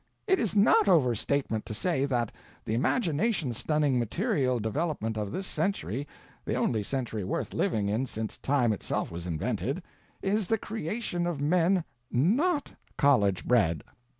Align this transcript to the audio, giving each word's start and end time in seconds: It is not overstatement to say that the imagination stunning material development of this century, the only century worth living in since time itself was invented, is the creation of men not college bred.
It 0.25 0.39
is 0.39 0.55
not 0.55 0.87
overstatement 0.89 1.63
to 1.67 1.75
say 1.75 2.05
that 2.05 2.31
the 2.65 2.73
imagination 2.73 3.53
stunning 3.53 3.99
material 3.99 4.59
development 4.59 5.15
of 5.15 5.31
this 5.31 5.45
century, 5.45 6.07
the 6.43 6.55
only 6.55 6.81
century 6.81 7.23
worth 7.23 7.53
living 7.53 7.87
in 7.87 8.07
since 8.07 8.39
time 8.39 8.73
itself 8.73 9.11
was 9.11 9.27
invented, 9.27 9.83
is 10.23 10.47
the 10.47 10.57
creation 10.57 11.27
of 11.27 11.39
men 11.39 11.83
not 12.09 12.71
college 12.97 13.45
bred. 13.45 13.83